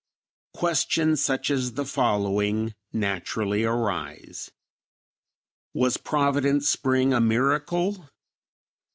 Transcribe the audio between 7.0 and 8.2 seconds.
a miracle?